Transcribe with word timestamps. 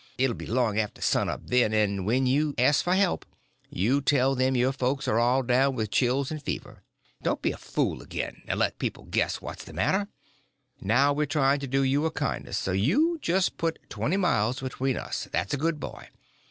It 0.17 0.27
will 0.29 0.33
be 0.33 0.47
long 0.47 0.79
after 0.79 0.99
sun 0.99 1.29
up 1.29 1.41
then, 1.45 1.73
and 1.73 2.07
when 2.07 2.25
you 2.25 2.55
ask 2.57 2.83
for 2.83 2.95
help 2.95 3.23
you 3.69 4.01
tell 4.01 4.33
them 4.33 4.55
your 4.55 4.71
folks 4.71 5.07
are 5.07 5.19
all 5.19 5.43
down 5.43 5.75
with 5.75 5.91
chills 5.91 6.31
and 6.31 6.41
fever. 6.41 6.81
Don't 7.21 7.43
be 7.43 7.51
a 7.51 7.57
fool 7.57 8.01
again, 8.01 8.41
and 8.47 8.57
let 8.57 8.79
people 8.79 9.03
guess 9.03 9.41
what 9.41 9.59
is 9.59 9.65
the 9.65 9.73
matter. 9.73 10.07
Now 10.81 11.13
we're 11.13 11.27
trying 11.27 11.59
to 11.59 11.67
do 11.67 11.83
you 11.83 12.03
a 12.07 12.11
kindness; 12.11 12.57
so 12.57 12.71
you 12.71 13.19
just 13.21 13.57
put 13.57 13.77
twenty 13.91 14.17
miles 14.17 14.59
between 14.61 14.97
us, 14.97 15.27
that's 15.31 15.53
a 15.53 15.57
good 15.61 15.79
boy. 15.79 16.07